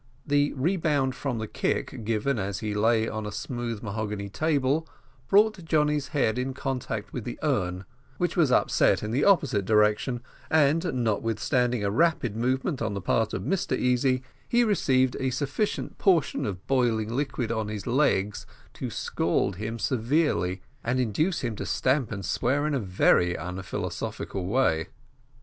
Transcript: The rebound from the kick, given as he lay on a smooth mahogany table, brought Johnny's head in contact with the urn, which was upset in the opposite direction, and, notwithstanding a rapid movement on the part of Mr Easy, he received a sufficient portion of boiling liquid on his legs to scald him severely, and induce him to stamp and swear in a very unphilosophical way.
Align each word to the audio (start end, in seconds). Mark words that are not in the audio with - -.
The 0.25 0.51
rebound 0.53 1.13
from 1.13 1.37
the 1.37 1.47
kick, 1.47 2.03
given 2.03 2.39
as 2.39 2.57
he 2.61 2.73
lay 2.73 3.07
on 3.07 3.27
a 3.27 3.31
smooth 3.31 3.83
mahogany 3.83 4.29
table, 4.29 4.87
brought 5.27 5.63
Johnny's 5.63 6.07
head 6.07 6.39
in 6.39 6.55
contact 6.55 7.13
with 7.13 7.23
the 7.23 7.37
urn, 7.43 7.85
which 8.17 8.35
was 8.35 8.51
upset 8.51 9.03
in 9.03 9.11
the 9.11 9.23
opposite 9.23 9.63
direction, 9.63 10.23
and, 10.49 10.83
notwithstanding 10.91 11.83
a 11.83 11.91
rapid 11.91 12.35
movement 12.35 12.81
on 12.81 12.95
the 12.95 12.99
part 13.01 13.31
of 13.35 13.43
Mr 13.43 13.77
Easy, 13.77 14.23
he 14.49 14.63
received 14.63 15.17
a 15.19 15.29
sufficient 15.29 15.99
portion 15.99 16.47
of 16.47 16.65
boiling 16.65 17.13
liquid 17.15 17.51
on 17.51 17.67
his 17.67 17.85
legs 17.85 18.47
to 18.73 18.89
scald 18.89 19.57
him 19.57 19.77
severely, 19.77 20.63
and 20.83 20.99
induce 20.99 21.41
him 21.41 21.55
to 21.57 21.63
stamp 21.67 22.11
and 22.11 22.25
swear 22.25 22.65
in 22.65 22.73
a 22.73 22.79
very 22.79 23.35
unphilosophical 23.35 24.47
way. 24.47 24.87